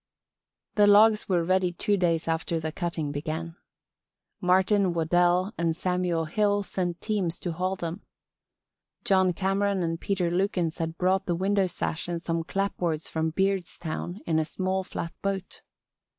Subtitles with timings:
[0.73, 3.55] The logs were ready two days after the cutting began.
[4.41, 8.01] Martin Waddell and Samuel Hill sent teams to haul them.
[9.05, 14.21] John Cameron and Peter Lukins had brought the window sash and some clapboards from Beardstown
[14.25, 15.61] in a small flat boat.